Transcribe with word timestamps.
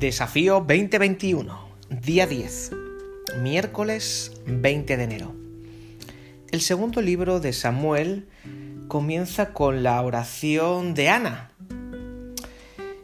Desafío 0.00 0.64
2021, 0.66 1.68
día 1.90 2.26
10, 2.26 2.70
miércoles 3.42 4.32
20 4.46 4.96
de 4.96 5.04
enero. 5.04 5.34
El 6.50 6.62
segundo 6.62 7.02
libro 7.02 7.38
de 7.38 7.52
Samuel 7.52 8.26
comienza 8.88 9.52
con 9.52 9.82
la 9.82 10.00
oración 10.00 10.94
de 10.94 11.10
Ana. 11.10 11.50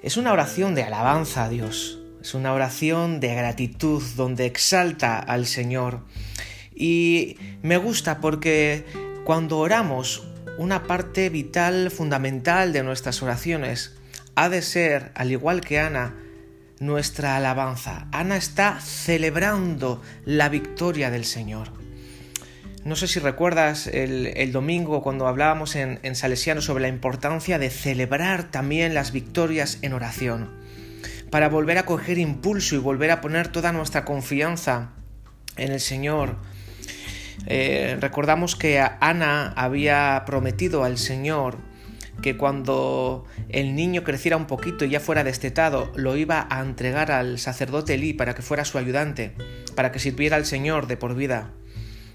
Es 0.02 0.16
una 0.16 0.32
oración 0.32 0.74
de 0.74 0.84
alabanza 0.84 1.44
a 1.44 1.48
Dios, 1.50 2.00
es 2.22 2.32
una 2.32 2.54
oración 2.54 3.20
de 3.20 3.34
gratitud 3.34 4.02
donde 4.16 4.46
exalta 4.46 5.18
al 5.18 5.44
Señor. 5.44 6.00
Y 6.74 7.36
me 7.60 7.76
gusta 7.76 8.22
porque 8.22 8.86
cuando 9.26 9.58
oramos, 9.58 10.26
una 10.56 10.84
parte 10.84 11.28
vital, 11.28 11.90
fundamental 11.90 12.72
de 12.72 12.82
nuestras 12.82 13.22
oraciones 13.22 13.98
ha 14.34 14.48
de 14.48 14.62
ser, 14.62 15.12
al 15.14 15.30
igual 15.30 15.60
que 15.60 15.78
Ana, 15.78 16.22
nuestra 16.80 17.36
alabanza. 17.36 18.06
Ana 18.12 18.36
está 18.36 18.80
celebrando 18.80 20.02
la 20.24 20.48
victoria 20.48 21.10
del 21.10 21.24
Señor. 21.24 21.68
No 22.84 22.94
sé 22.94 23.08
si 23.08 23.18
recuerdas 23.18 23.88
el, 23.88 24.52
domingo 24.52 25.02
cuando 25.02 25.26
hablábamos 25.26 25.74
en, 25.74 26.14
Salesiano 26.14 26.60
sobre 26.60 26.82
la 26.82 26.88
importancia 26.88 27.58
de 27.58 27.68
celebrar 27.70 28.50
también 28.50 28.94
las 28.94 29.10
victorias 29.10 29.78
en 29.82 29.92
oración, 29.92 30.50
para 31.30 31.48
volver 31.48 31.78
a 31.78 31.84
coger 31.84 32.18
impulso 32.18 32.76
y 32.76 32.78
volver 32.78 33.10
a 33.10 33.20
poner 33.20 33.48
toda 33.48 33.72
nuestra 33.72 34.04
confianza 34.04 34.92
en 35.56 35.72
el 35.72 35.80
Señor. 35.80 36.36
Eh, 37.48 37.96
recordamos 38.00 38.54
que 38.54 38.78
Ana 38.78 39.52
había 39.56 40.22
prometido 40.24 40.84
al 40.84 40.96
Señor 40.96 41.58
que 42.22 42.36
cuando 42.36 43.24
el 43.48 43.74
niño 43.74 44.04
creciera 44.04 44.36
un 44.36 44.46
poquito 44.46 44.84
y 44.84 44.90
ya 44.90 45.00
fuera 45.00 45.24
destetado, 45.24 45.92
lo 45.94 46.16
iba 46.16 46.46
a 46.50 46.60
entregar 46.60 47.10
al 47.10 47.38
sacerdote 47.38 47.94
Elí 47.94 48.12
para 48.12 48.34
que 48.34 48.42
fuera 48.42 48.64
su 48.64 48.78
ayudante, 48.78 49.32
para 49.74 49.92
que 49.92 49.98
sirviera 49.98 50.36
al 50.36 50.46
Señor 50.46 50.86
de 50.86 50.96
por 50.96 51.14
vida. 51.14 51.50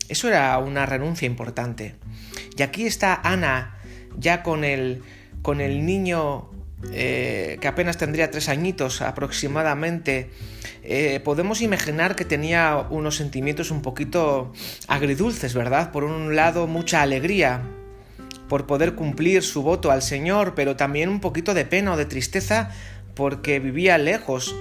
Eso 0.09 0.28
era 0.28 0.58
una 0.58 0.86
renuncia 0.86 1.25
importante. 1.25 1.95
Y 2.58 2.64
aquí 2.64 2.86
está 2.86 3.20
Ana 3.23 3.78
ya 4.17 4.44
con 4.44 4.64
el, 4.64 5.03
con 5.42 5.62
el 5.62 5.86
niño 5.86 6.50
eh, 6.92 7.58
que 7.62 7.68
apenas 7.68 7.97
tendría 7.97 8.31
tres 8.31 8.50
añitos 8.50 9.02
aproximadamente, 9.02 10.31
eh, 10.84 11.20
podemos 11.23 11.62
imaginar 11.62 12.16
que 12.16 12.25
tenía 12.25 12.88
unos 12.90 13.18
sentimientos 13.18 13.70
un 13.70 13.84
poquito 13.84 14.52
agridulces, 14.88 15.53
¿verdad? 15.53 15.92
Por 15.92 16.03
un 16.03 16.36
lado, 16.36 16.66
mucha 16.66 17.03
alegría 17.03 17.62
por 18.52 18.67
poder 18.67 18.95
cumplir 18.95 19.44
su 19.44 19.63
voto 19.63 19.91
al 19.91 20.02
Señor, 20.02 20.55
pero 20.55 20.75
también 20.75 21.07
un 21.07 21.21
poquito 21.21 21.53
de 21.53 21.63
pena 21.63 21.94
o 21.94 21.95
de 21.95 22.03
tristeza 22.03 22.69
porque 23.16 23.61
vivía 23.61 23.97
lejos 23.97 24.53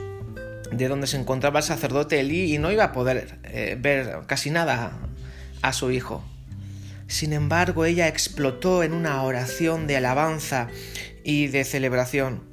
de 0.71 0.87
donde 0.87 1.09
se 1.09 1.17
encontraba 1.17 1.59
el 1.59 1.65
sacerdote 1.65 2.21
Elí 2.21 2.55
y 2.55 2.59
no 2.59 2.71
iba 2.71 2.85
a 2.85 2.93
poder 2.93 3.41
eh, 3.43 3.77
ver 3.81 4.21
casi 4.29 4.51
nada 4.51 4.93
a 5.61 5.73
su 5.73 5.91
hijo. 5.91 6.23
Sin 7.09 7.33
embargo, 7.33 7.85
ella 7.85 8.07
explotó 8.07 8.85
en 8.85 8.93
una 8.93 9.21
oración 9.25 9.89
de 9.89 9.97
alabanza 9.97 10.69
y 11.25 11.49
de 11.49 11.65
celebración. 11.65 12.45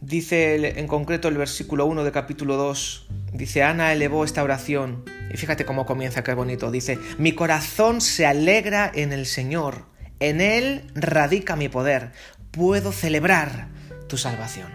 Dice 0.00 0.78
en 0.78 0.86
concreto 0.86 1.26
el 1.26 1.38
versículo 1.38 1.86
1 1.86 2.04
de 2.04 2.12
capítulo 2.12 2.56
2, 2.56 3.08
dice, 3.32 3.64
Ana 3.64 3.92
elevó 3.92 4.24
esta 4.24 4.44
oración 4.44 5.17
y 5.32 5.36
fíjate 5.36 5.64
cómo 5.64 5.86
comienza, 5.86 6.22
qué 6.22 6.34
bonito. 6.34 6.70
Dice, 6.70 6.98
mi 7.18 7.32
corazón 7.32 8.00
se 8.00 8.26
alegra 8.26 8.90
en 8.94 9.12
el 9.12 9.26
Señor, 9.26 9.86
en 10.20 10.40
Él 10.40 10.90
radica 10.94 11.56
mi 11.56 11.68
poder, 11.68 12.12
puedo 12.50 12.92
celebrar 12.92 13.68
tu 14.08 14.16
salvación. 14.16 14.68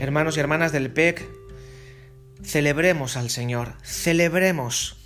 Hermanos 0.00 0.36
y 0.36 0.40
hermanas 0.40 0.72
del 0.72 0.90
PEC, 0.90 1.28
celebremos 2.42 3.16
al 3.16 3.30
Señor, 3.30 3.74
celebremos. 3.82 4.96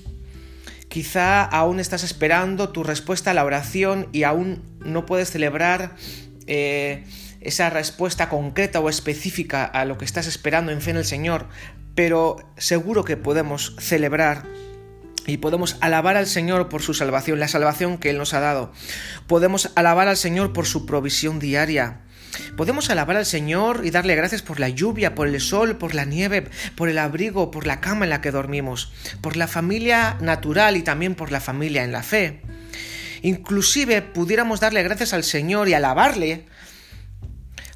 Quizá 0.88 1.42
aún 1.42 1.80
estás 1.80 2.04
esperando 2.04 2.68
tu 2.68 2.84
respuesta 2.84 3.30
a 3.30 3.34
la 3.34 3.44
oración 3.44 4.08
y 4.12 4.24
aún 4.24 4.62
no 4.84 5.06
puedes 5.06 5.30
celebrar 5.30 5.96
eh, 6.46 7.04
esa 7.40 7.70
respuesta 7.70 8.28
concreta 8.28 8.80
o 8.80 8.88
específica 8.88 9.64
a 9.64 9.84
lo 9.86 9.96
que 9.96 10.04
estás 10.04 10.26
esperando 10.26 10.70
en 10.70 10.82
fe 10.82 10.90
en 10.90 10.98
el 10.98 11.06
Señor, 11.06 11.48
pero 11.94 12.36
seguro 12.56 13.04
que 13.04 13.16
podemos 13.16 13.76
celebrar 13.78 14.44
y 15.26 15.36
podemos 15.36 15.76
alabar 15.80 16.16
al 16.16 16.26
Señor 16.26 16.68
por 16.68 16.82
su 16.82 16.94
salvación, 16.94 17.38
la 17.38 17.48
salvación 17.48 17.98
que 17.98 18.10
Él 18.10 18.18
nos 18.18 18.34
ha 18.34 18.40
dado. 18.40 18.72
Podemos 19.26 19.70
alabar 19.76 20.08
al 20.08 20.16
Señor 20.16 20.52
por 20.52 20.66
su 20.66 20.86
provisión 20.86 21.38
diaria. 21.38 22.00
Podemos 22.56 22.88
alabar 22.90 23.16
al 23.16 23.26
Señor 23.26 23.82
y 23.84 23.90
darle 23.90 24.16
gracias 24.16 24.42
por 24.42 24.58
la 24.58 24.70
lluvia, 24.70 25.14
por 25.14 25.28
el 25.28 25.40
sol, 25.40 25.76
por 25.76 25.94
la 25.94 26.06
nieve, 26.06 26.48
por 26.76 26.88
el 26.88 26.98
abrigo, 26.98 27.50
por 27.50 27.66
la 27.66 27.80
cama 27.80 28.06
en 28.06 28.10
la 28.10 28.20
que 28.20 28.30
dormimos, 28.30 28.92
por 29.20 29.36
la 29.36 29.46
familia 29.46 30.16
natural 30.20 30.76
y 30.76 30.82
también 30.82 31.14
por 31.14 31.30
la 31.30 31.40
familia 31.40 31.84
en 31.84 31.92
la 31.92 32.02
fe. 32.02 32.40
Inclusive 33.20 34.02
pudiéramos 34.02 34.60
darle 34.60 34.82
gracias 34.82 35.12
al 35.12 35.24
Señor 35.24 35.68
y 35.68 35.74
alabarle 35.74 36.46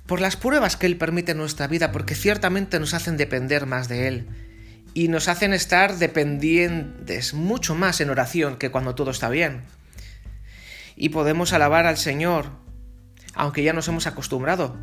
por 0.06 0.21
las 0.21 0.37
pruebas 0.37 0.77
que 0.77 0.87
Él 0.87 0.97
permite 0.97 1.33
en 1.33 1.39
nuestra 1.39 1.67
vida, 1.67 1.93
porque 1.93 2.15
ciertamente 2.15 2.78
nos 2.78 2.94
hacen 2.94 3.17
depender 3.17 3.67
más 3.67 3.89
de 3.89 4.09
Él. 4.09 4.28
Y 4.94 5.09
nos 5.09 5.28
hacen 5.28 5.53
estar 5.53 5.99
dependientes 5.99 7.34
mucho 7.34 7.75
más 7.75 8.00
en 8.00 8.11
oración 8.11 8.56
que 8.56 8.71
cuando 8.71 8.94
todo 8.94 9.11
está 9.11 9.28
bien. 9.28 9.65
Y 10.94 11.11
podemos 11.11 11.53
alabar 11.53 11.87
al 11.87 11.99
Señor, 11.99 12.50
aunque 13.34 13.62
ya 13.62 13.75
nos 13.75 13.89
hemos 13.89 14.06
acostumbrado, 14.06 14.78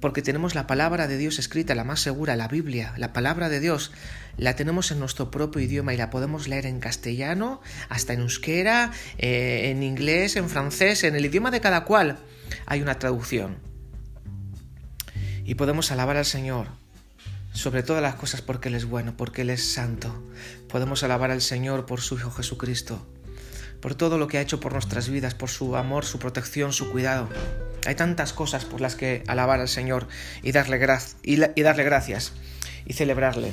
porque 0.00 0.22
tenemos 0.22 0.54
la 0.54 0.66
palabra 0.66 1.08
de 1.08 1.18
Dios 1.18 1.38
escrita, 1.38 1.74
la 1.74 1.84
más 1.84 2.00
segura, 2.00 2.36
la 2.36 2.48
Biblia, 2.48 2.94
la 2.96 3.12
palabra 3.12 3.48
de 3.48 3.60
Dios, 3.60 3.92
la 4.36 4.56
tenemos 4.56 4.90
en 4.90 5.00
nuestro 5.00 5.30
propio 5.30 5.60
idioma 5.60 5.92
y 5.92 5.96
la 5.96 6.10
podemos 6.10 6.48
leer 6.48 6.64
en 6.64 6.80
castellano, 6.80 7.60
hasta 7.88 8.12
en 8.12 8.20
euskera, 8.20 8.92
eh, 9.18 9.70
en 9.70 9.82
inglés, 9.82 10.36
en 10.36 10.48
francés, 10.48 11.04
en 11.04 11.16
el 11.16 11.26
idioma 11.26 11.50
de 11.50 11.60
cada 11.60 11.84
cual. 11.84 12.18
Hay 12.66 12.80
una 12.80 12.98
traducción 12.98 13.73
y 15.44 15.54
podemos 15.54 15.90
alabar 15.90 16.16
al 16.16 16.24
Señor 16.24 16.68
sobre 17.52 17.82
todas 17.82 18.02
las 18.02 18.16
cosas 18.16 18.42
porque 18.42 18.68
Él 18.68 18.74
es 18.74 18.84
bueno, 18.84 19.16
porque 19.16 19.42
Él 19.42 19.50
es 19.50 19.72
santo. 19.72 20.22
Podemos 20.68 21.02
alabar 21.02 21.30
al 21.30 21.40
Señor 21.40 21.86
por 21.86 22.00
su 22.00 22.16
Hijo 22.16 22.30
Jesucristo, 22.30 23.06
por 23.80 23.94
todo 23.94 24.18
lo 24.18 24.26
que 24.26 24.38
ha 24.38 24.40
hecho 24.40 24.60
por 24.60 24.72
nuestras 24.72 25.08
vidas, 25.08 25.34
por 25.34 25.50
su 25.50 25.76
amor, 25.76 26.04
su 26.04 26.18
protección, 26.18 26.72
su 26.72 26.90
cuidado. 26.90 27.28
Hay 27.86 27.94
tantas 27.94 28.32
cosas 28.32 28.64
por 28.64 28.80
las 28.80 28.96
que 28.96 29.22
alabar 29.26 29.60
al 29.60 29.68
Señor 29.68 30.08
y 30.42 30.52
darle, 30.52 30.80
y, 31.22 31.38
y 31.54 31.62
darle 31.62 31.84
gracias 31.84 32.32
y 32.86 32.94
celebrarle. 32.94 33.52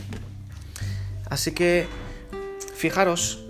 Así 1.30 1.52
que, 1.52 1.88
fijaros, 2.76 3.46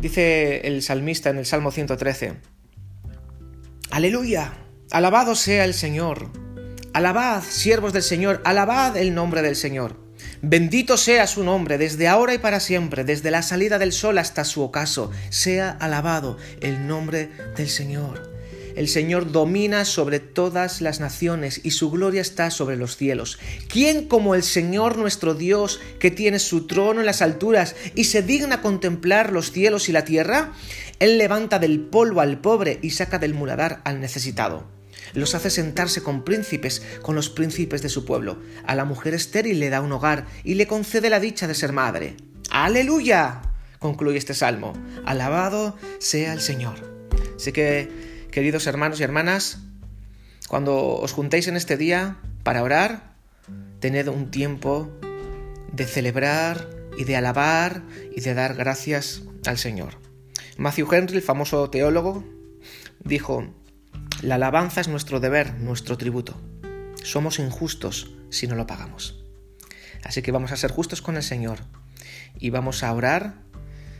dice 0.00 0.66
el 0.66 0.82
salmista 0.82 1.30
en 1.30 1.38
el 1.38 1.46
Salmo 1.46 1.70
113, 1.70 2.34
Aleluya, 3.90 4.54
alabado 4.90 5.36
sea 5.36 5.64
el 5.64 5.74
Señor 5.74 6.43
Alabad, 6.94 7.42
siervos 7.42 7.92
del 7.92 8.04
Señor, 8.04 8.40
alabad 8.44 8.96
el 8.96 9.16
nombre 9.16 9.42
del 9.42 9.56
Señor. 9.56 9.96
Bendito 10.42 10.96
sea 10.96 11.26
su 11.26 11.42
nombre 11.42 11.76
desde 11.76 12.06
ahora 12.06 12.34
y 12.34 12.38
para 12.38 12.60
siempre, 12.60 13.02
desde 13.02 13.32
la 13.32 13.42
salida 13.42 13.80
del 13.80 13.90
sol 13.90 14.16
hasta 14.16 14.44
su 14.44 14.62
ocaso. 14.62 15.10
Sea 15.28 15.70
alabado 15.72 16.38
el 16.60 16.86
nombre 16.86 17.30
del 17.56 17.68
Señor. 17.68 18.30
El 18.76 18.86
Señor 18.86 19.32
domina 19.32 19.84
sobre 19.84 20.20
todas 20.20 20.80
las 20.80 21.00
naciones 21.00 21.60
y 21.64 21.72
su 21.72 21.90
gloria 21.90 22.20
está 22.20 22.52
sobre 22.52 22.76
los 22.76 22.96
cielos. 22.96 23.40
¿Quién 23.66 24.06
como 24.06 24.36
el 24.36 24.44
Señor 24.44 24.96
nuestro 24.96 25.34
Dios, 25.34 25.80
que 25.98 26.12
tiene 26.12 26.38
su 26.38 26.68
trono 26.68 27.00
en 27.00 27.06
las 27.06 27.22
alturas 27.22 27.74
y 27.96 28.04
se 28.04 28.22
digna 28.22 28.62
contemplar 28.62 29.32
los 29.32 29.50
cielos 29.50 29.88
y 29.88 29.92
la 29.92 30.04
tierra? 30.04 30.52
Él 31.00 31.18
levanta 31.18 31.58
del 31.58 31.80
polvo 31.80 32.20
al 32.20 32.40
pobre 32.40 32.78
y 32.82 32.90
saca 32.90 33.18
del 33.18 33.34
muladar 33.34 33.80
al 33.82 33.98
necesitado 33.98 34.72
los 35.12 35.34
hace 35.34 35.50
sentarse 35.50 36.02
con 36.02 36.24
príncipes, 36.24 36.82
con 37.02 37.14
los 37.14 37.28
príncipes 37.28 37.82
de 37.82 37.88
su 37.88 38.04
pueblo. 38.04 38.38
A 38.66 38.74
la 38.74 38.84
mujer 38.84 39.14
estéril 39.14 39.60
le 39.60 39.70
da 39.70 39.80
un 39.80 39.92
hogar 39.92 40.26
y 40.42 40.54
le 40.54 40.66
concede 40.66 41.10
la 41.10 41.20
dicha 41.20 41.46
de 41.46 41.54
ser 41.54 41.72
madre. 41.72 42.16
¡Aleluya! 42.50 43.42
concluye 43.78 44.16
este 44.16 44.32
salmo. 44.32 44.72
Alabado 45.04 45.76
sea 45.98 46.32
el 46.32 46.40
Señor. 46.40 46.76
Así 47.36 47.52
que, 47.52 48.26
queridos 48.30 48.66
hermanos 48.66 48.98
y 48.98 49.02
hermanas, 49.02 49.58
cuando 50.48 50.96
os 50.96 51.12
juntéis 51.12 51.48
en 51.48 51.56
este 51.56 51.76
día 51.76 52.16
para 52.42 52.62
orar, 52.62 53.14
tened 53.80 54.08
un 54.08 54.30
tiempo 54.30 54.90
de 55.70 55.84
celebrar 55.84 56.66
y 56.96 57.04
de 57.04 57.16
alabar 57.16 57.82
y 58.16 58.22
de 58.22 58.32
dar 58.32 58.54
gracias 58.54 59.22
al 59.44 59.58
Señor. 59.58 59.98
Matthew 60.56 60.88
Henry, 60.90 61.16
el 61.16 61.22
famoso 61.22 61.68
teólogo, 61.68 62.24
dijo, 63.04 63.52
la 64.24 64.36
alabanza 64.36 64.80
es 64.80 64.88
nuestro 64.88 65.20
deber, 65.20 65.54
nuestro 65.60 65.98
tributo. 65.98 66.40
Somos 67.02 67.38
injustos 67.38 68.10
si 68.30 68.46
no 68.46 68.54
lo 68.54 68.66
pagamos. 68.66 69.22
Así 70.02 70.22
que 70.22 70.32
vamos 70.32 70.50
a 70.50 70.56
ser 70.56 70.70
justos 70.70 71.02
con 71.02 71.16
el 71.16 71.22
Señor 71.22 71.58
y 72.38 72.48
vamos 72.48 72.82
a 72.82 72.92
orar 72.92 73.34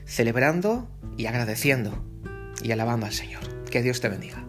celebrando 0.07 0.89
y 1.19 1.27
agradeciendo 1.27 2.05
y 2.63 2.73
alabando 2.73 3.05
al 3.05 3.13
Señor. 3.13 3.43
Que 3.67 3.83
Dios 3.83 4.01
te 4.01 4.09
bendiga. 4.09 4.44